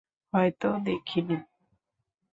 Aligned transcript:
হয়তো 0.33 0.69
দেখে 0.85 1.19
নি। 1.21 1.37